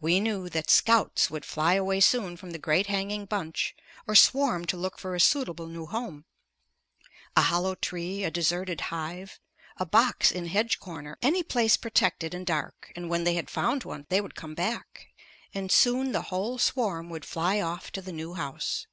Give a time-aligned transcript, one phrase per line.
[0.00, 3.74] We knew that "scouts" would fly away soon from the great hanging bunch
[4.06, 6.24] or swarm to look for a suitable new home;
[7.34, 9.40] a hollow tree, a deserted hive,
[9.76, 13.82] a box in hedge corner, any place protected and dark, and when they had found
[13.82, 15.08] one, they would come back,
[15.52, 18.86] and soon the whole swarm would fly off to the new house.